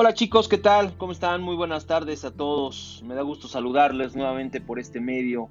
Hola 0.00 0.14
chicos, 0.14 0.46
¿qué 0.46 0.58
tal? 0.58 0.96
¿Cómo 0.96 1.10
están? 1.10 1.42
Muy 1.42 1.56
buenas 1.56 1.88
tardes 1.88 2.24
a 2.24 2.30
todos. 2.30 3.02
Me 3.04 3.16
da 3.16 3.22
gusto 3.22 3.48
saludarles 3.48 4.14
nuevamente 4.14 4.60
por 4.60 4.78
este 4.78 5.00
medio 5.00 5.48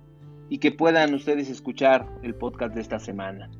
y 0.47 0.59
que 0.59 0.71
puedan 0.71 1.13
ustedes 1.13 1.49
escuchar 1.49 2.07
el 2.23 2.33
podcast 2.33 2.73
de 2.73 2.79
esta 2.79 2.97
semana. 2.97 3.51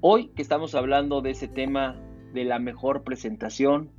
Hoy 0.00 0.32
que 0.34 0.42
estamos 0.42 0.74
hablando 0.74 1.20
de 1.20 1.30
ese 1.30 1.46
tema 1.46 1.94
de 2.34 2.42
la 2.42 2.58
mejor 2.58 3.04
presentación 3.04 3.92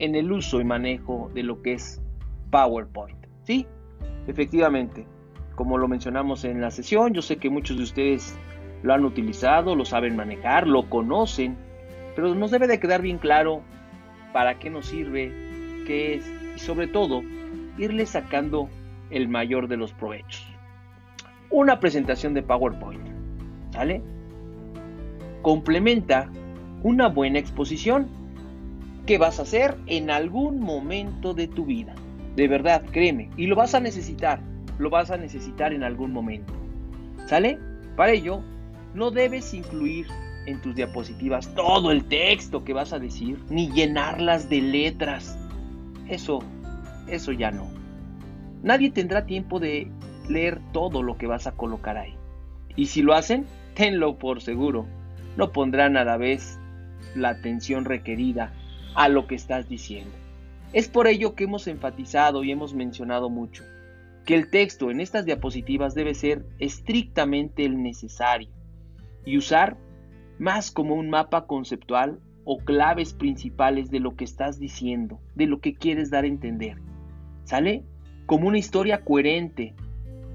en 0.00 0.14
el 0.14 0.32
uso 0.32 0.60
y 0.60 0.64
manejo 0.64 1.30
de 1.32 1.44
lo 1.44 1.62
que 1.62 1.72
es 1.72 2.02
PowerPoint. 2.50 3.24
Sí, 3.44 3.66
efectivamente, 4.26 5.06
como 5.54 5.78
lo 5.78 5.88
mencionamos 5.88 6.44
en 6.44 6.60
la 6.60 6.70
sesión, 6.70 7.14
yo 7.14 7.22
sé 7.22 7.38
que 7.38 7.48
muchos 7.48 7.78
de 7.78 7.84
ustedes 7.84 8.38
lo 8.82 8.92
han 8.92 9.06
utilizado, 9.06 9.74
lo 9.74 9.86
saben 9.86 10.14
manejar, 10.14 10.66
lo 10.66 10.90
conocen, 10.90 11.56
pero 12.14 12.34
nos 12.34 12.50
debe 12.50 12.66
de 12.66 12.78
quedar 12.78 13.00
bien 13.00 13.16
claro 13.16 13.62
para 14.34 14.58
qué 14.58 14.68
nos 14.68 14.86
sirve, 14.86 15.43
qué 15.84 16.14
es 16.14 16.32
y 16.56 16.58
sobre 16.58 16.86
todo 16.86 17.22
irle 17.78 18.06
sacando 18.06 18.68
el 19.10 19.28
mayor 19.28 19.68
de 19.68 19.76
los 19.76 19.92
provechos. 19.92 20.46
Una 21.50 21.80
presentación 21.80 22.34
de 22.34 22.42
PowerPoint, 22.42 23.06
¿sale? 23.72 24.02
Complementa 25.42 26.30
una 26.82 27.08
buena 27.08 27.38
exposición 27.38 28.08
que 29.06 29.18
vas 29.18 29.38
a 29.38 29.42
hacer 29.42 29.76
en 29.86 30.10
algún 30.10 30.60
momento 30.60 31.34
de 31.34 31.48
tu 31.48 31.66
vida. 31.66 31.94
De 32.36 32.48
verdad, 32.48 32.84
créeme, 32.90 33.30
y 33.36 33.46
lo 33.46 33.56
vas 33.56 33.74
a 33.74 33.80
necesitar, 33.80 34.40
lo 34.78 34.90
vas 34.90 35.10
a 35.10 35.16
necesitar 35.16 35.72
en 35.72 35.84
algún 35.84 36.12
momento. 36.12 36.52
¿Sale? 37.26 37.58
Para 37.96 38.12
ello, 38.12 38.40
no 38.94 39.10
debes 39.10 39.54
incluir 39.54 40.06
en 40.46 40.60
tus 40.60 40.74
diapositivas 40.74 41.54
todo 41.54 41.90
el 41.90 42.04
texto 42.04 42.64
que 42.64 42.72
vas 42.72 42.92
a 42.92 42.98
decir, 42.98 43.38
ni 43.48 43.70
llenarlas 43.70 44.48
de 44.48 44.60
letras. 44.60 45.38
Eso, 46.08 46.40
eso 47.08 47.32
ya 47.32 47.50
no. 47.50 47.68
Nadie 48.62 48.90
tendrá 48.90 49.26
tiempo 49.26 49.60
de 49.60 49.90
leer 50.28 50.60
todo 50.72 51.02
lo 51.02 51.16
que 51.18 51.26
vas 51.26 51.46
a 51.46 51.52
colocar 51.52 51.96
ahí. 51.96 52.14
Y 52.76 52.86
si 52.86 53.02
lo 53.02 53.14
hacen, 53.14 53.46
tenlo 53.74 54.18
por 54.18 54.40
seguro. 54.40 54.86
No 55.36 55.52
pondrán 55.52 55.96
a 55.96 56.04
la 56.04 56.16
vez 56.16 56.58
la 57.14 57.30
atención 57.30 57.84
requerida 57.84 58.52
a 58.94 59.08
lo 59.08 59.26
que 59.26 59.34
estás 59.34 59.68
diciendo. 59.68 60.12
Es 60.72 60.88
por 60.88 61.06
ello 61.06 61.34
que 61.34 61.44
hemos 61.44 61.66
enfatizado 61.66 62.42
y 62.42 62.50
hemos 62.50 62.74
mencionado 62.74 63.30
mucho 63.30 63.64
que 64.24 64.34
el 64.34 64.50
texto 64.50 64.90
en 64.90 65.00
estas 65.00 65.24
diapositivas 65.24 65.94
debe 65.94 66.14
ser 66.14 66.44
estrictamente 66.58 67.64
el 67.64 67.82
necesario 67.82 68.48
y 69.24 69.36
usar 69.36 69.76
más 70.38 70.70
como 70.70 70.94
un 70.94 71.10
mapa 71.10 71.46
conceptual 71.46 72.20
o 72.44 72.58
claves 72.58 73.14
principales 73.14 73.90
de 73.90 74.00
lo 74.00 74.14
que 74.16 74.24
estás 74.24 74.58
diciendo, 74.58 75.20
de 75.34 75.46
lo 75.46 75.60
que 75.60 75.74
quieres 75.74 76.10
dar 76.10 76.24
a 76.24 76.28
entender. 76.28 76.78
¿Sale? 77.44 77.84
Como 78.26 78.48
una 78.48 78.58
historia 78.58 79.04
coherente 79.04 79.74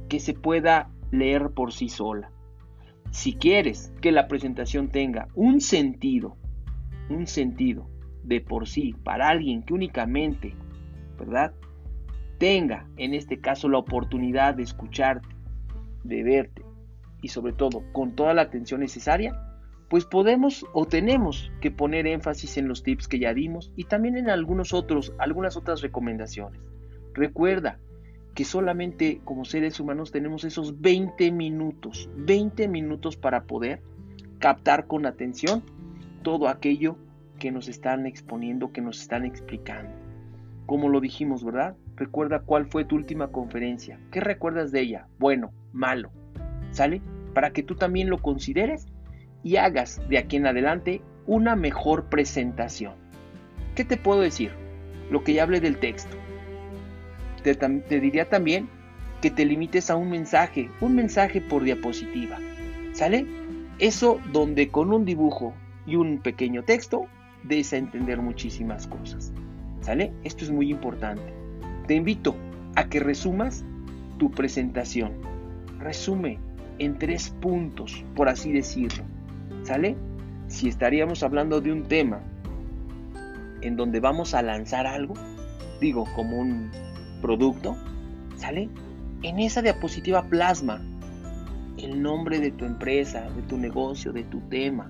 que 0.07 0.19
se 0.19 0.33
pueda 0.33 0.89
leer 1.11 1.52
por 1.52 1.71
sí 1.71 1.89
sola. 1.89 2.31
Si 3.11 3.33
quieres 3.33 3.91
que 4.02 4.11
la 4.11 4.27
presentación 4.27 4.89
tenga 4.89 5.27
un 5.33 5.61
sentido, 5.61 6.37
un 7.09 7.25
sentido 7.25 7.89
de 8.23 8.41
por 8.41 8.67
sí 8.67 8.93
para 9.03 9.30
alguien 9.30 9.63
que 9.63 9.73
únicamente, 9.73 10.53
¿verdad? 11.17 11.53
Tenga 12.37 12.87
en 12.97 13.13
este 13.13 13.39
caso 13.39 13.67
la 13.67 13.80
oportunidad 13.80 14.55
de 14.55 14.63
escucharte, 14.63 15.27
de 16.03 16.23
verte 16.23 16.63
y 17.21 17.30
sobre 17.30 17.53
todo 17.53 17.83
con 17.91 18.15
toda 18.15 18.33
la 18.33 18.43
atención 18.43 18.80
necesaria, 18.81 19.33
pues 19.89 20.05
podemos 20.05 20.65
o 20.73 20.85
tenemos 20.85 21.51
que 21.61 21.71
poner 21.71 22.05
énfasis 22.05 22.58
en 22.58 22.67
los 22.67 22.83
tips 22.83 23.08
que 23.08 23.19
ya 23.19 23.33
dimos 23.33 23.71
y 23.75 23.86
también 23.86 24.17
en 24.17 24.30
algunos 24.30 24.71
otros, 24.73 25.14
algunas 25.17 25.58
otras 25.58 25.81
recomendaciones. 25.81 26.61
Recuerda 27.14 27.80
que 28.36 28.45
solamente 28.45 29.19
como 29.25 29.45
seres 29.45 29.80
humanos 29.80 30.11
tenemos 30.11 30.43
esos 30.43 30.80
20 30.80 31.31
minutos, 31.31 32.09
20 32.15 32.67
minutos 32.67 33.17
para 33.17 33.43
poder 33.43 33.81
captar 34.37 34.86
con 34.86 35.08
atención 35.08 35.64
todo 36.21 36.47
aquello 36.47 36.95
que 37.39 37.52
nos 37.52 37.67
están 37.67 38.05
exponiendo, 38.05 38.71
que 38.71 38.81
nos 38.81 39.02
están 39.02 39.25
explicando. 39.25 39.91
Como 40.67 40.89
lo 40.89 41.02
dijimos, 41.02 41.43
¿verdad? 41.43 41.75
Recuerda 41.95 42.41
cuál 42.41 42.67
fue 42.67 42.85
tu 42.85 42.95
última 42.95 43.30
conferencia. 43.30 43.99
¿Qué 44.11 44.19
recuerdas 44.19 44.71
de 44.71 44.81
ella? 44.81 45.08
Bueno, 45.17 45.52
malo. 45.73 46.11
¿Sale? 46.69 47.02
Para 47.33 47.49
que 47.52 47.64
tú 47.64 47.75
también 47.75 48.09
lo 48.09 48.19
consideres 48.19 48.87
y 49.44 49.55
hagas 49.58 50.02
de 50.10 50.17
aquí 50.17 50.38
en 50.38 50.48
adelante 50.48 51.02
una 51.26 51.55
mejor 51.55 52.05
presentación. 52.05 52.94
¿Qué 53.76 53.86
te 53.86 53.98
puedo 53.98 54.22
decir? 54.22 54.52
Lo 55.10 55.23
que 55.23 55.33
ya 55.33 55.44
hablé 55.44 55.60
del 55.60 55.77
texto. 55.77 56.17
Te, 57.44 58.00
diría 58.00 58.27
también 58.27 58.67
que 59.22 59.32
te 59.32 59.45
limites 59.45 59.89
a 59.89 59.95
un 59.95 60.10
mensaje, 60.10 60.70
un 60.82 60.95
mensaje 60.95 61.42
por 61.42 61.64
diapositiva. 61.64 62.38
¿Sale? 62.94 63.26
Eso 63.80 64.20
donde 64.33 64.70
con 64.70 64.92
un 64.92 65.05
dibujo 65.05 65.54
y 65.86 65.95
un 65.95 66.20
pequeño 66.20 66.64
texto 66.64 67.06
des 67.44 67.71
a 67.73 67.77
entender 67.77 68.21
muchísimas 68.21 68.88
cosas. 68.88 69.32
¿Sale? 69.82 70.11
Esto 70.23 70.44
es 70.44 70.52
muy 70.52 70.70
importante. 70.70 71.33
Te 71.88 71.95
invito 71.95 72.36
a 72.76 72.89
que 72.89 73.00
resumas 73.00 73.64
tu 74.17 74.32
presentación. 74.32 75.14
Resume 75.80 76.39
en 76.80 76.98
tres 76.98 77.30
puntos, 77.30 78.04
por 78.16 78.30
así 78.30 78.52
decirlo. 78.52 79.04
¿Sale? 79.69 79.95
Si 80.47 80.67
estaríamos 80.67 81.21
hablando 81.21 81.61
de 81.61 81.71
un 81.71 81.83
tema 81.83 82.23
en 83.61 83.75
donde 83.75 83.99
vamos 83.99 84.33
a 84.33 84.41
lanzar 84.41 84.87
algo, 84.87 85.13
digo, 85.80 86.07
como 86.15 86.39
un 86.39 86.71
producto, 87.21 87.77
¿sale? 88.35 88.67
En 89.21 89.37
esa 89.37 89.61
diapositiva 89.61 90.23
plasma 90.23 90.81
el 91.77 92.02
nombre 92.02 92.39
de 92.39 92.49
tu 92.49 92.65
empresa, 92.65 93.29
de 93.29 93.43
tu 93.43 93.59
negocio, 93.59 94.11
de 94.11 94.23
tu 94.23 94.39
tema. 94.49 94.89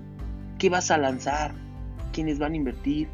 ¿Qué 0.58 0.70
vas 0.70 0.90
a 0.90 0.96
lanzar? 0.96 1.52
quiénes 2.14 2.38
van 2.38 2.54
a 2.54 2.56
invertir 2.56 3.08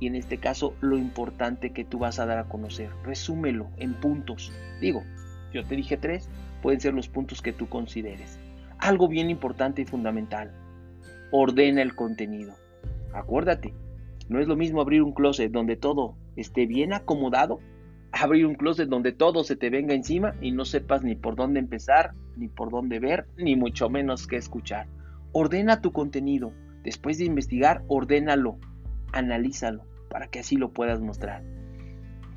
y 0.00 0.06
en 0.06 0.16
este 0.16 0.38
caso 0.38 0.74
lo 0.80 0.96
importante 0.96 1.74
que 1.74 1.84
tú 1.84 1.98
vas 1.98 2.18
a 2.18 2.24
dar 2.24 2.38
a 2.38 2.48
conocer. 2.48 2.88
Resúmelo 3.04 3.68
en 3.76 3.92
puntos. 3.92 4.54
Digo, 4.80 5.02
yo 5.52 5.66
te 5.66 5.76
dije 5.76 5.98
tres, 5.98 6.30
pueden 6.62 6.80
ser 6.80 6.94
los 6.94 7.10
puntos 7.10 7.42
que 7.42 7.52
tú 7.52 7.68
consideres. 7.68 8.40
Algo 8.78 9.06
bien 9.06 9.28
importante 9.28 9.82
y 9.82 9.84
fundamental. 9.84 10.50
Ordena 11.30 11.82
el 11.82 11.94
contenido. 11.94 12.54
Acuérdate, 13.12 13.74
no 14.28 14.40
es 14.40 14.48
lo 14.48 14.56
mismo 14.56 14.80
abrir 14.80 15.02
un 15.02 15.12
closet 15.12 15.50
donde 15.50 15.76
todo 15.76 16.16
esté 16.36 16.66
bien 16.66 16.92
acomodado, 16.92 17.60
abrir 18.12 18.46
un 18.46 18.54
closet 18.54 18.88
donde 18.88 19.12
todo 19.12 19.44
se 19.44 19.56
te 19.56 19.70
venga 19.70 19.94
encima 19.94 20.34
y 20.40 20.52
no 20.52 20.64
sepas 20.64 21.02
ni 21.02 21.14
por 21.14 21.36
dónde 21.36 21.60
empezar, 21.60 22.12
ni 22.36 22.48
por 22.48 22.70
dónde 22.70 22.98
ver, 22.98 23.26
ni 23.36 23.56
mucho 23.56 23.88
menos 23.88 24.26
qué 24.26 24.36
escuchar. 24.36 24.86
Ordena 25.32 25.80
tu 25.80 25.92
contenido 25.92 26.52
Después 26.82 27.18
de 27.18 27.24
investigar, 27.24 27.82
ordénalo, 27.88 28.58
analízalo, 29.12 29.84
para 30.08 30.28
que 30.28 30.40
así 30.40 30.56
lo 30.56 30.72
puedas 30.72 31.00
mostrar. 31.00 31.42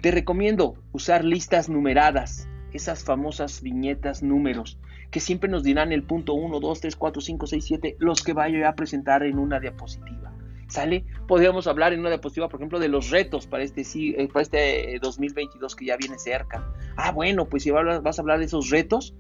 Te 0.02 0.12
recomiendo 0.12 0.76
usar 0.92 1.24
listas 1.24 1.70
numeradas, 1.70 2.50
esas 2.74 3.04
famosas 3.04 3.62
viñetas 3.62 4.24
números, 4.24 4.80
que 5.12 5.20
siempre 5.20 5.50
nos 5.50 5.64
dirán 5.64 5.92
el 5.92 6.04
punto 6.04 6.34
1, 6.34 6.60
2, 6.60 6.82
3, 6.82 6.96
4, 6.96 7.22
5, 7.22 7.48
6, 7.48 7.66
7, 7.66 7.96
los 8.00 8.24
que 8.24 8.34
vaya 8.34 8.68
a 8.68 8.76
presentar 8.76 9.24
en 9.24 9.40
una 9.40 9.60
diapositiva. 9.60 10.34
¿Sale? 10.68 11.06
Podríamos 11.28 11.68
hablar 11.68 11.94
en 11.94 12.00
una 12.00 12.10
diapositiva, 12.10 12.50
por 12.50 12.60
ejemplo, 12.60 12.80
de 12.80 12.88
los 12.88 13.12
retos 13.12 13.46
para 13.46 13.64
este, 13.64 13.84
eh, 13.84 14.28
para 14.28 14.42
este 14.42 14.98
2022 15.00 15.76
que 15.76 15.86
ya 15.86 15.98
viene 15.98 16.18
cerca. 16.18 16.68
Ah, 16.96 17.12
bueno, 17.12 17.48
pues 17.48 17.64
si 17.64 17.70
vas 17.70 18.18
a 18.18 18.22
hablar 18.22 18.40
de 18.40 18.46
esos 18.46 18.72
retos, 18.72 19.14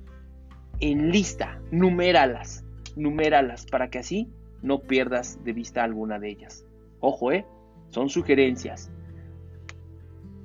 en 0.79 1.11
lista, 1.11 1.61
numéralas, 1.69 2.65
numéralas, 2.95 3.65
para 3.67 3.89
que 3.89 3.99
así 3.99 4.29
no 4.63 4.79
pierdas 4.79 5.43
de 5.43 5.53
vista 5.53 5.83
alguna 5.83 6.17
de 6.17 6.29
ellas. 6.29 6.65
Ojo, 6.99 7.31
¿eh? 7.31 7.45
Son 7.89 8.09
sugerencias. 8.09 8.89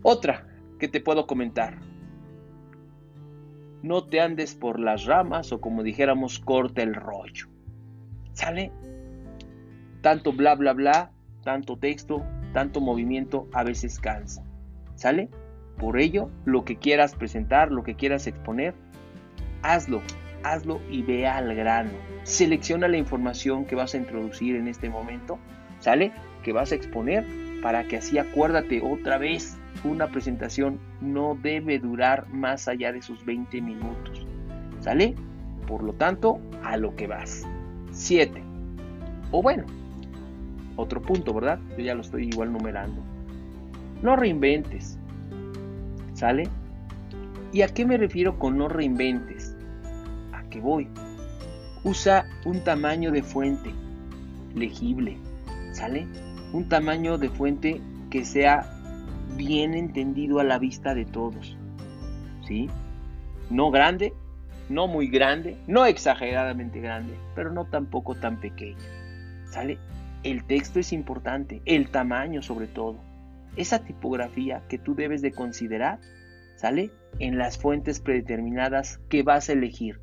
Otra 0.03 0.47
que 0.79 0.89
te 0.89 1.01
puedo 1.01 1.27
comentar. 1.27 1.79
No 3.83 4.05
te 4.05 4.21
andes 4.21 4.55
por 4.55 4.81
las 4.81 5.05
ramas 5.05 5.53
o 5.53 5.61
como 5.61 5.83
dijéramos, 5.83 6.39
corta 6.39 6.83
el 6.83 6.95
rollo. 6.95 7.49
¿Sale? 8.33 8.73
Tanto 10.01 10.33
bla 10.33 10.55
bla 10.55 10.73
bla, 10.73 11.13
tanto 11.45 11.77
texto, 11.77 12.25
tanto 12.53 12.81
movimiento 12.81 13.49
a 13.53 13.65
veces 13.65 13.99
cansa. 13.99 14.45
¿Sale? 14.95 15.29
Por 15.79 15.99
ello, 15.99 16.31
lo 16.45 16.65
que 16.65 16.77
quieras 16.77 17.15
presentar, 17.15 17.71
lo 17.71 17.85
que 17.85 17.95
quieras 17.95 18.27
exponer, 18.27 18.75
hazlo 19.63 20.03
hazlo 20.43 20.81
y 20.91 21.03
ve 21.03 21.27
al 21.27 21.55
grano. 21.55 21.93
Selecciona 22.23 22.89
la 22.89 22.97
información 22.97 23.65
que 23.65 23.75
vas 23.75 23.95
a 23.95 23.99
introducir 23.99 24.57
en 24.57 24.69
este 24.69 24.89
momento, 24.89 25.39
¿sale? 25.81 26.13
Que 26.43 26.53
vas 26.53 26.73
a 26.73 26.75
exponer 26.75 27.25
para 27.63 27.85
que 27.85 27.97
así 27.97 28.19
acuérdate 28.19 28.81
otra 28.83 29.19
vez, 29.19 29.58
una 29.85 30.09
presentación 30.09 30.79
no 31.01 31.37
debe 31.41 31.79
durar 31.79 32.29
más 32.31 32.69
allá 32.69 32.93
de 32.93 33.03
sus 33.03 33.25
20 33.25 33.61
minutos, 33.61 34.27
¿sale? 34.81 35.15
Por 35.67 35.83
lo 35.83 35.93
tanto, 35.93 36.41
a 36.65 36.77
lo 36.77 36.97
que 36.97 37.07
vas. 37.07 37.47
7. 37.93 38.43
O 39.31 39.43
bueno, 39.43 39.65
otro 40.77 41.03
punto, 41.03 41.35
¿verdad? 41.35 41.59
Yo 41.77 41.85
ya 41.85 41.95
lo 41.95 42.03
estoy 42.03 42.29
igual 42.29 42.53
numerando. 42.53 43.03
No 44.03 44.17
reinventes. 44.17 44.99
¿Sale? 46.15 46.49
¿Y 47.53 47.63
a 47.63 47.69
qué 47.69 47.85
me 47.85 47.97
refiero 47.97 48.39
con 48.39 48.59
no 48.59 48.69
reinventes? 48.69 49.57
¿A 50.33 50.43
qué 50.51 50.61
voy? 50.61 50.89
Usa 51.85 52.27
un 52.45 52.63
tamaño 52.63 53.11
de 53.11 53.23
fuente 53.23 53.71
legible. 54.55 55.17
¿Sale? 55.73 56.07
Un 56.53 56.69
tamaño 56.69 57.19
de 57.19 57.29
fuente 57.29 57.81
que 58.11 58.25
sea 58.25 58.78
bien 59.37 59.75
entendido 59.75 60.41
a 60.41 60.45
la 60.45 60.59
vista 60.59 60.95
de 60.95 61.05
todos. 61.05 61.57
¿Sí? 62.47 62.69
No 63.51 63.71
grande, 63.71 64.13
no 64.69 64.87
muy 64.87 65.09
grande, 65.09 65.57
no 65.67 65.87
exageradamente 65.87 66.81
grande, 66.81 67.15
pero 67.35 67.53
no 67.53 67.67
tampoco 67.67 68.15
tan 68.15 68.41
pequeño. 68.41 68.79
¿Sale? 69.51 69.79
El 70.23 70.45
texto 70.45 70.81
es 70.81 70.93
importante, 70.93 71.63
el 71.65 71.91
tamaño 71.91 72.43
sobre 72.43 72.67
todo. 72.67 72.99
Esa 73.57 73.85
tipografía 73.85 74.63
que 74.69 74.79
tú 74.79 74.95
debes 74.95 75.23
de 75.23 75.33
considerar, 75.33 76.01
¿sale? 76.57 76.91
En 77.19 77.39
las 77.39 77.59
fuentes 77.59 78.01
predeterminadas 78.01 78.99
que 79.09 79.23
vas 79.23 79.49
a 79.49 79.53
elegir. 79.53 80.01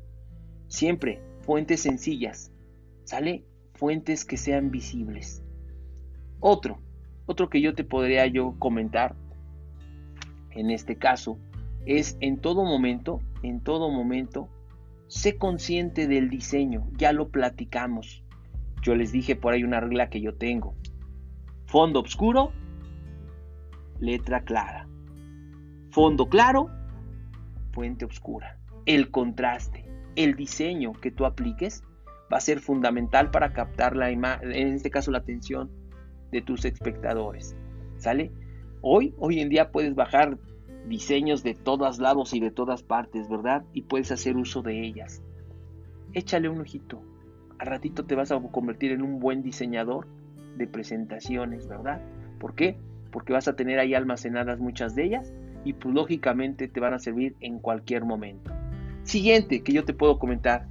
Siempre 0.68 1.20
fuentes 1.42 1.80
sencillas, 1.80 2.50
¿sale? 3.04 3.44
Fuentes 3.74 4.24
que 4.24 4.36
sean 4.36 4.70
visibles. 4.70 5.42
Otro, 6.40 6.80
otro 7.26 7.50
que 7.50 7.60
yo 7.60 7.74
te 7.74 7.84
podría 7.84 8.26
yo 8.26 8.54
comentar, 8.58 9.14
en 10.52 10.70
este 10.70 10.96
caso, 10.96 11.38
es 11.84 12.16
en 12.20 12.38
todo 12.38 12.64
momento, 12.64 13.20
en 13.42 13.60
todo 13.60 13.90
momento, 13.90 14.48
sé 15.08 15.36
consciente 15.36 16.06
del 16.06 16.30
diseño, 16.30 16.88
ya 16.96 17.12
lo 17.12 17.28
platicamos. 17.28 18.22
Yo 18.82 18.94
les 18.94 19.12
dije 19.12 19.36
por 19.36 19.52
ahí 19.52 19.64
una 19.64 19.80
regla 19.80 20.08
que 20.08 20.20
yo 20.20 20.34
tengo. 20.34 20.74
Fondo 21.66 22.00
oscuro, 22.00 22.52
letra 24.00 24.42
clara. 24.42 24.88
Fondo 25.90 26.28
claro, 26.28 26.70
fuente 27.72 28.04
oscura. 28.04 28.58
El 28.86 29.10
contraste, 29.10 29.84
el 30.14 30.36
diseño 30.36 30.92
que 30.92 31.10
tú 31.10 31.26
apliques 31.26 31.82
va 32.32 32.38
a 32.38 32.40
ser 32.40 32.60
fundamental 32.60 33.30
para 33.30 33.52
captar 33.52 33.96
la 33.96 34.10
en 34.10 34.24
este 34.68 34.90
caso 34.90 35.10
la 35.10 35.18
atención 35.18 35.70
de 36.30 36.42
tus 36.42 36.64
espectadores. 36.64 37.56
¿Sale? 37.98 38.30
Hoy, 38.82 39.14
hoy 39.18 39.40
en 39.40 39.48
día 39.48 39.70
puedes 39.70 39.94
bajar 39.94 40.38
diseños 40.86 41.42
de 41.42 41.54
todos 41.54 41.98
lados 41.98 42.34
y 42.34 42.40
de 42.40 42.50
todas 42.50 42.82
partes, 42.82 43.28
¿verdad? 43.28 43.64
Y 43.72 43.82
puedes 43.82 44.12
hacer 44.12 44.36
uso 44.36 44.62
de 44.62 44.86
ellas. 44.86 45.22
Échale 46.12 46.48
un 46.48 46.60
ojito. 46.60 47.02
Al 47.58 47.66
ratito 47.66 48.04
te 48.04 48.14
vas 48.14 48.30
a 48.32 48.40
convertir 48.40 48.92
en 48.92 49.02
un 49.02 49.18
buen 49.18 49.42
diseñador 49.42 50.06
de 50.56 50.66
presentaciones, 50.66 51.66
¿verdad? 51.66 52.00
¿Por 52.38 52.54
qué? 52.54 52.78
Porque 53.10 53.32
vas 53.32 53.48
a 53.48 53.56
tener 53.56 53.78
ahí 53.78 53.94
almacenadas 53.94 54.58
muchas 54.60 54.94
de 54.94 55.04
ellas 55.04 55.32
y 55.64 55.72
pues 55.72 55.94
lógicamente 55.94 56.68
te 56.68 56.80
van 56.80 56.94
a 56.94 56.98
servir 56.98 57.34
en 57.40 57.58
cualquier 57.58 58.04
momento. 58.04 58.52
Siguiente 59.02 59.62
que 59.62 59.72
yo 59.72 59.84
te 59.84 59.94
puedo 59.94 60.18
comentar. 60.18 60.66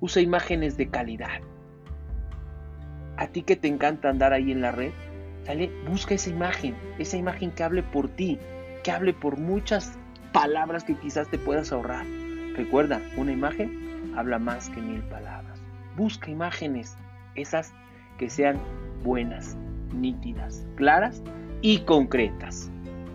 Usa 0.00 0.22
imágenes 0.22 0.76
de 0.76 0.88
calidad. 0.88 1.40
A 3.20 3.26
ti 3.26 3.42
que 3.42 3.54
te 3.54 3.68
encanta 3.68 4.08
andar 4.08 4.32
ahí 4.32 4.50
en 4.50 4.62
la 4.62 4.72
red, 4.72 4.92
sale, 5.44 5.70
busca 5.86 6.14
esa 6.14 6.30
imagen, 6.30 6.74
esa 6.98 7.18
imagen 7.18 7.50
que 7.50 7.62
hable 7.62 7.82
por 7.82 8.08
ti, 8.08 8.38
que 8.82 8.90
hable 8.90 9.12
por 9.12 9.36
muchas 9.36 9.98
palabras 10.32 10.84
que 10.84 10.96
quizás 10.96 11.28
te 11.28 11.36
puedas 11.36 11.70
ahorrar. 11.70 12.06
Recuerda, 12.56 13.02
una 13.18 13.32
imagen 13.32 14.14
habla 14.16 14.38
más 14.38 14.70
que 14.70 14.80
mil 14.80 15.02
palabras. 15.02 15.60
Busca 15.98 16.30
imágenes, 16.30 16.96
esas 17.34 17.74
que 18.16 18.30
sean 18.30 18.58
buenas, 19.04 19.54
nítidas, 19.94 20.66
claras 20.76 21.22
y 21.60 21.80
concretas. 21.80 22.70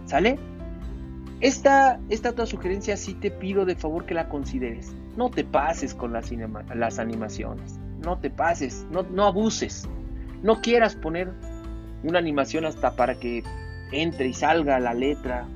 ¿Sale? 0.06 0.38
Esta, 1.42 2.00
esta 2.10 2.30
otra 2.30 2.46
sugerencia 2.46 2.96
sí 2.96 3.16
te 3.16 3.32
pido 3.32 3.66
de 3.66 3.76
favor 3.76 4.06
que 4.06 4.14
la 4.14 4.30
consideres. 4.30 4.96
No 5.18 5.32
te 5.32 5.44
pases 5.44 5.96
con 5.96 6.14
las, 6.14 6.32
las 6.76 7.00
animaciones. 7.00 7.80
No 8.04 8.20
te 8.20 8.30
pases, 8.30 8.86
no, 8.92 9.04
no 9.04 9.26
abuses. 9.26 9.88
No 10.44 10.62
quieras 10.62 10.96
poner 10.96 11.32
una 12.04 12.20
animación 12.20 12.66
hasta 12.66 12.96
para 12.96 13.16
que 13.16 13.44
entre 13.92 14.28
y 14.28 14.34
salga 14.34 14.80
la 14.80 14.94
letra 14.94 15.48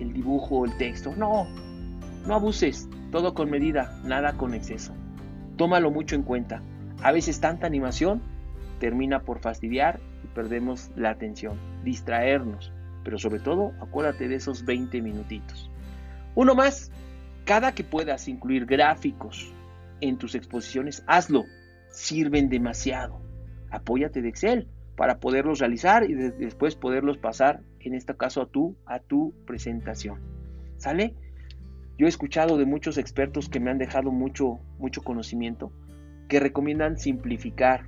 el 0.00 0.12
dibujo, 0.12 0.64
el 0.64 0.76
texto. 0.76 1.14
No, 1.16 1.46
no 2.26 2.34
abuses, 2.34 2.88
todo 3.10 3.34
con 3.34 3.50
medida, 3.50 3.98
nada 4.04 4.34
con 4.34 4.54
exceso. 4.54 4.94
Tómalo 5.56 5.90
mucho 5.90 6.14
en 6.14 6.22
cuenta. 6.22 6.62
A 7.02 7.12
veces 7.12 7.40
tanta 7.40 7.66
animación 7.66 8.22
termina 8.78 9.20
por 9.20 9.40
fastidiar 9.40 10.00
y 10.24 10.26
perdemos 10.28 10.90
la 10.96 11.10
atención, 11.10 11.58
distraernos. 11.84 12.72
Pero 13.04 13.18
sobre 13.18 13.40
todo, 13.40 13.72
acuérdate 13.80 14.28
de 14.28 14.36
esos 14.36 14.64
20 14.64 15.00
minutitos. 15.00 15.70
Uno 16.34 16.54
más, 16.54 16.90
cada 17.44 17.72
que 17.72 17.84
puedas 17.84 18.28
incluir 18.28 18.66
gráficos 18.66 19.52
en 20.00 20.18
tus 20.18 20.34
exposiciones, 20.34 21.04
hazlo. 21.06 21.44
Sirven 21.90 22.48
demasiado. 22.48 23.20
Apóyate 23.70 24.22
de 24.22 24.28
Excel 24.28 24.68
para 24.96 25.18
poderlos 25.18 25.58
realizar 25.58 26.08
y 26.08 26.14
después 26.14 26.74
poderlos 26.74 27.18
pasar, 27.18 27.62
en 27.80 27.94
este 27.94 28.16
caso 28.16 28.42
a 28.42 28.46
tu, 28.46 28.76
a 28.86 28.98
tu 28.98 29.34
presentación. 29.46 30.20
¿Sale? 30.78 31.14
Yo 31.98 32.06
he 32.06 32.08
escuchado 32.08 32.58
de 32.58 32.66
muchos 32.66 32.98
expertos 32.98 33.48
que 33.48 33.60
me 33.60 33.70
han 33.70 33.78
dejado 33.78 34.10
mucho, 34.10 34.58
mucho 34.78 35.02
conocimiento 35.02 35.72
que 36.28 36.40
recomiendan 36.40 36.98
simplificar, 36.98 37.86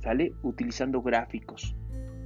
¿sale? 0.00 0.32
Utilizando 0.42 1.02
gráficos, 1.02 1.76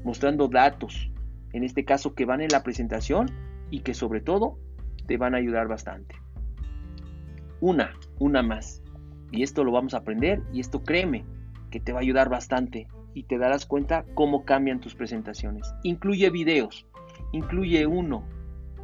mostrando 0.05 0.49
datos, 0.49 1.11
en 1.53 1.65
este 1.65 1.85
caso 1.85 2.15
que 2.15 2.25
van 2.25 2.41
en 2.41 2.49
la 2.51 2.63
presentación 2.63 3.31
y 3.71 3.81
que 3.81 3.95
sobre 3.95 4.21
todo 4.21 4.59
te 5.07 5.17
van 5.17 5.35
a 5.35 5.39
ayudar 5.39 5.69
bastante. 5.69 6.15
Una, 7.61 7.95
una 8.19 8.43
más. 8.43 8.83
Y 9.31 9.43
esto 9.43 9.65
lo 9.65 9.73
vamos 9.73 9.95
a 9.95 9.99
aprender 9.99 10.43
y 10.53 10.61
esto 10.61 10.83
créeme 10.85 11.25
que 11.71 11.81
te 11.81 11.93
va 11.93 11.99
a 11.99 12.03
ayudar 12.03 12.29
bastante 12.29 12.87
y 13.15 13.25
te 13.25 13.39
darás 13.39 13.67
cuenta 13.67 14.05
cómo 14.15 14.45
cambian 14.45 14.81
tus 14.81 14.95
presentaciones. 14.95 15.73
Incluye 15.83 16.31
videos, 16.31 16.87
incluye 17.33 17.87
uno 17.87 18.25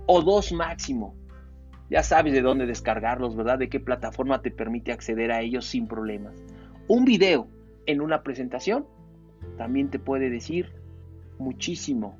o 0.07 0.23
dos 0.23 0.53
máximo. 0.53 1.15
Ya 1.91 2.03
sabes 2.03 2.33
de 2.33 2.41
dónde 2.41 2.67
descargarlos, 2.67 3.37
¿verdad? 3.37 3.59
De 3.59 3.69
qué 3.69 3.79
plataforma 3.79 4.41
te 4.41 4.51
permite 4.51 4.93
acceder 4.93 5.31
a 5.31 5.43
ellos 5.43 5.67
sin 5.67 5.87
problemas. 5.87 6.43
Un 6.89 7.05
video 7.05 7.49
en 7.87 8.01
una 8.01 8.23
presentación 8.23 8.87
también 9.59 9.91
te 9.91 9.99
puede 9.99 10.31
decir 10.31 10.73
muchísimo. 11.39 12.17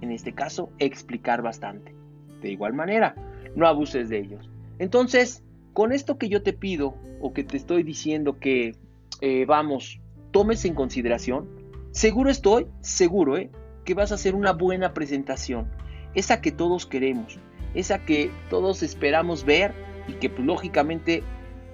En 0.00 0.12
este 0.12 0.32
caso, 0.32 0.70
explicar 0.78 1.42
bastante. 1.42 1.94
De 2.42 2.50
igual 2.50 2.74
manera, 2.74 3.14
no 3.54 3.66
abuses 3.66 4.08
de 4.08 4.18
ellos. 4.18 4.48
Entonces, 4.78 5.42
con 5.76 5.92
esto 5.92 6.16
que 6.16 6.30
yo 6.30 6.42
te 6.42 6.54
pido 6.54 6.94
o 7.20 7.34
que 7.34 7.44
te 7.44 7.58
estoy 7.58 7.82
diciendo 7.82 8.40
que 8.40 8.74
eh, 9.20 9.44
vamos 9.44 10.00
tomes 10.30 10.64
en 10.64 10.74
consideración, 10.74 11.50
seguro 11.90 12.30
estoy, 12.30 12.66
seguro, 12.80 13.36
¿eh? 13.36 13.50
que 13.84 13.92
vas 13.92 14.10
a 14.10 14.14
hacer 14.14 14.34
una 14.34 14.54
buena 14.54 14.94
presentación, 14.94 15.68
esa 16.14 16.40
que 16.40 16.50
todos 16.50 16.86
queremos, 16.86 17.38
esa 17.74 18.06
que 18.06 18.30
todos 18.48 18.82
esperamos 18.82 19.44
ver 19.44 19.74
y 20.08 20.14
que 20.14 20.30
pues, 20.30 20.46
lógicamente 20.46 21.22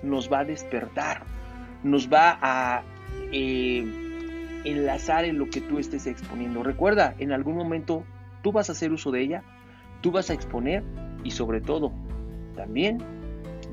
nos 0.02 0.32
va 0.32 0.40
a 0.40 0.44
despertar, 0.46 1.22
nos 1.84 2.12
va 2.12 2.40
a 2.42 2.82
eh, 3.30 3.86
enlazar 4.64 5.26
en 5.26 5.38
lo 5.38 5.48
que 5.48 5.60
tú 5.60 5.78
estés 5.78 6.08
exponiendo. 6.08 6.64
Recuerda, 6.64 7.14
en 7.20 7.30
algún 7.30 7.54
momento 7.54 8.02
tú 8.42 8.50
vas 8.50 8.68
a 8.68 8.72
hacer 8.72 8.90
uso 8.90 9.12
de 9.12 9.22
ella, 9.22 9.44
tú 10.00 10.10
vas 10.10 10.28
a 10.28 10.34
exponer 10.34 10.82
y 11.22 11.30
sobre 11.30 11.60
todo 11.60 11.92
también 12.56 13.21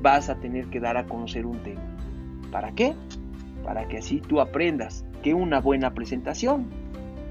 vas 0.00 0.28
a 0.28 0.36
tener 0.36 0.66
que 0.66 0.80
dar 0.80 0.96
a 0.96 1.06
conocer 1.06 1.46
un 1.46 1.62
tema. 1.62 1.82
¿Para 2.50 2.72
qué? 2.72 2.94
para 3.62 3.86
que 3.88 3.98
así 3.98 4.20
tú 4.20 4.40
aprendas 4.40 5.04
que 5.22 5.34
una 5.34 5.60
buena 5.60 5.94
presentación 5.94 6.66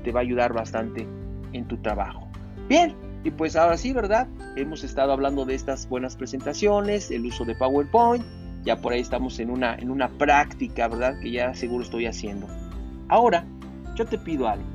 te 0.03 0.11
va 0.11 0.19
a 0.19 0.23
ayudar 0.23 0.53
bastante 0.53 1.07
en 1.53 1.67
tu 1.67 1.77
trabajo. 1.77 2.27
Bien, 2.67 2.95
y 3.23 3.31
pues 3.31 3.55
ahora 3.55 3.77
sí, 3.77 3.93
¿verdad? 3.93 4.27
Hemos 4.55 4.83
estado 4.83 5.11
hablando 5.11 5.45
de 5.45 5.55
estas 5.55 5.89
buenas 5.89 6.15
presentaciones, 6.15 7.11
el 7.11 7.25
uso 7.25 7.45
de 7.45 7.55
PowerPoint, 7.55 8.23
ya 8.63 8.77
por 8.77 8.93
ahí 8.93 9.01
estamos 9.01 9.39
en 9.39 9.49
una, 9.49 9.75
en 9.75 9.89
una 9.89 10.09
práctica, 10.09 10.87
¿verdad? 10.87 11.19
Que 11.19 11.31
ya 11.31 11.53
seguro 11.53 11.83
estoy 11.83 12.05
haciendo. 12.05 12.47
Ahora, 13.07 13.45
yo 13.95 14.05
te 14.05 14.17
pido 14.17 14.47
algo. 14.47 14.65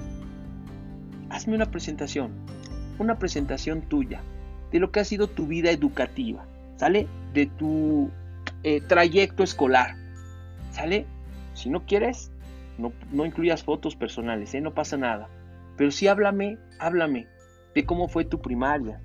Hazme 1.30 1.54
una 1.54 1.70
presentación, 1.70 2.32
una 2.98 3.18
presentación 3.18 3.82
tuya, 3.82 4.20
de 4.72 4.80
lo 4.80 4.90
que 4.90 5.00
ha 5.00 5.04
sido 5.04 5.28
tu 5.28 5.46
vida 5.46 5.70
educativa, 5.70 6.46
¿sale? 6.76 7.06
De 7.32 7.46
tu 7.46 8.10
eh, 8.62 8.80
trayecto 8.80 9.42
escolar, 9.42 9.96
¿sale? 10.70 11.06
Si 11.54 11.70
no 11.70 11.84
quieres, 11.86 12.32
no, 12.78 12.92
incluyas 13.24 13.62
fotos 13.62 13.96
personales, 13.96 14.54
¿eh? 14.54 14.60
no 14.60 14.74
pasa 14.74 14.96
nada. 14.96 15.28
Pero 15.76 15.90
sí 15.90 16.08
háblame, 16.08 16.58
háblame 16.78 17.26
de 17.74 17.84
cómo 17.84 18.08
fue 18.08 18.24
tu 18.24 18.40
primaria 18.40 19.00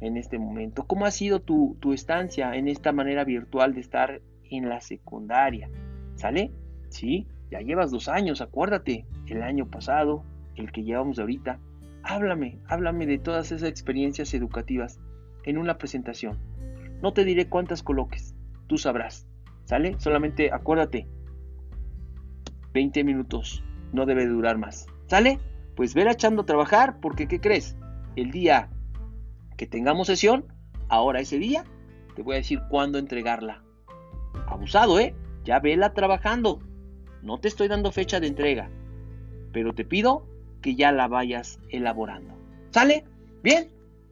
en 0.00 0.16
este 0.16 0.38
momento, 0.38 0.86
cómo 0.86 1.06
ha 1.06 1.10
sido 1.10 1.40
tu, 1.40 1.76
tu 1.80 1.92
estancia 1.92 2.54
en 2.54 2.68
esta 2.68 2.92
manera 2.92 3.24
virtual 3.24 3.74
de 3.74 3.80
estar 3.80 4.20
en 4.50 4.68
la 4.68 4.80
secundaria. 4.80 5.68
¿Sale? 6.14 6.52
Sí, 6.88 7.26
ya 7.50 7.60
llevas 7.60 7.90
dos 7.90 8.08
años, 8.08 8.40
acuérdate, 8.40 9.06
el 9.26 9.42
año 9.42 9.66
pasado, 9.66 10.24
el 10.56 10.72
que 10.72 10.82
llevamos 10.82 11.18
ahorita, 11.18 11.58
háblame, 12.02 12.58
háblame 12.66 13.06
de 13.06 13.18
todas 13.18 13.52
esas 13.52 13.68
experiencias 13.68 14.34
educativas 14.34 15.00
en 15.44 15.58
una 15.58 15.78
presentación. 15.78 16.38
No 17.02 17.12
te 17.12 17.24
diré 17.24 17.48
cuántas 17.48 17.82
coloques, 17.82 18.34
tú 18.66 18.78
sabrás. 18.78 19.26
¿Sale? 19.64 19.96
Solamente 19.98 20.50
acuérdate, 20.50 21.06
20 22.72 23.04
minutos, 23.04 23.62
no 23.92 24.06
debe 24.06 24.26
durar 24.26 24.58
más. 24.58 24.86
¿Sale? 25.06 25.38
Pues 25.76 25.94
ver 25.94 26.08
echando 26.08 26.42
a 26.42 26.46
trabajar 26.46 27.00
porque 27.00 27.28
¿qué 27.28 27.40
crees? 27.40 27.76
El 28.16 28.30
día 28.30 28.70
que 29.56 29.66
tengamos 29.66 30.06
sesión, 30.06 30.46
ahora 30.88 31.20
ese 31.20 31.38
día, 31.38 31.64
te 32.16 32.22
voy 32.22 32.34
a 32.34 32.38
decir 32.38 32.60
cuándo 32.70 32.98
entregarla. 32.98 33.62
Abusado, 34.46 34.98
¿eh? 34.98 35.14
Ya 35.44 35.60
vela 35.60 35.92
trabajando. 35.92 36.60
No 37.22 37.38
te 37.38 37.48
estoy 37.48 37.68
dando 37.68 37.92
fecha 37.92 38.20
de 38.20 38.26
entrega, 38.26 38.70
pero 39.52 39.74
te 39.74 39.84
pido 39.84 40.26
que 40.62 40.74
ya 40.74 40.92
la 40.92 41.08
vayas 41.08 41.60
elaborando. 41.68 42.34
¿Sale? 42.70 43.04
Bien, 43.42 43.70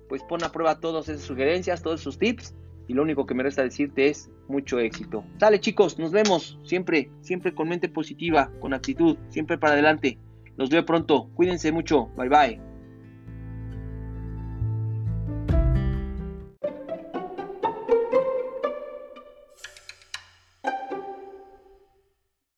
pues 0.09 0.23
pon 0.23 0.45
a 0.45 0.53
prueba 0.53 0.81
todas 0.81 1.09
esas 1.09 1.23
sugerencias, 1.23 1.83
todos 1.83 2.01
esos 2.01 2.19
tips 2.19 2.55
y 2.89 2.95
lo 2.95 3.03
único 3.03 3.27
que 3.27 3.35
me 3.35 3.43
resta 3.43 3.63
decirte 3.63 4.09
es 4.09 4.31
mucho 4.49 4.79
éxito. 4.79 5.25
Sale 5.39 5.61
chicos, 5.61 5.99
nos 5.99 6.13
vemos 6.13 6.59
siempre, 6.65 7.11
siempre 7.21 7.55
con 7.55 7.69
mente 7.69 7.89
positiva, 7.89 8.51
con 8.61 8.75
actitud, 8.75 9.17
siempre 9.29 9.59
para 9.59 9.75
adelante. 9.75 10.19
Los 10.57 10.71
veo 10.71 10.85
pronto, 10.85 11.29
cuídense 11.35 11.73
mucho, 11.73 12.09
bye 12.17 12.29
bye. 12.29 12.76